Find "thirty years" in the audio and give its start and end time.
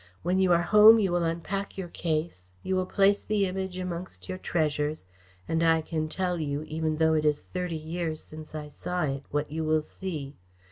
7.43-8.19